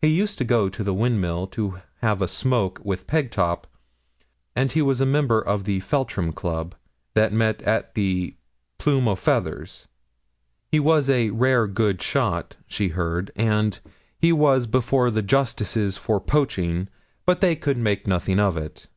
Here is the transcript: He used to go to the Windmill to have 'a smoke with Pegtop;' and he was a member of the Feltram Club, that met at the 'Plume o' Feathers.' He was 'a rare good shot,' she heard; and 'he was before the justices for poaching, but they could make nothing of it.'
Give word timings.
He 0.00 0.08
used 0.08 0.38
to 0.38 0.44
go 0.44 0.68
to 0.68 0.82
the 0.82 0.92
Windmill 0.92 1.46
to 1.52 1.80
have 1.98 2.20
'a 2.20 2.26
smoke 2.26 2.80
with 2.82 3.06
Pegtop;' 3.06 3.68
and 4.56 4.72
he 4.72 4.82
was 4.82 5.00
a 5.00 5.06
member 5.06 5.40
of 5.40 5.62
the 5.62 5.78
Feltram 5.78 6.32
Club, 6.32 6.74
that 7.14 7.32
met 7.32 7.62
at 7.62 7.94
the 7.94 8.34
'Plume 8.78 9.06
o' 9.06 9.14
Feathers.' 9.14 9.86
He 10.72 10.80
was 10.80 11.08
'a 11.08 11.30
rare 11.30 11.68
good 11.68 12.02
shot,' 12.02 12.56
she 12.66 12.88
heard; 12.88 13.30
and 13.36 13.78
'he 14.18 14.32
was 14.32 14.66
before 14.66 15.12
the 15.12 15.22
justices 15.22 15.96
for 15.96 16.18
poaching, 16.20 16.88
but 17.24 17.40
they 17.40 17.54
could 17.54 17.76
make 17.78 18.04
nothing 18.04 18.40
of 18.40 18.56
it.' 18.56 18.88